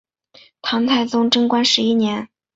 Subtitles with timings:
[0.63, 2.27] 唐太宗贞观十一年。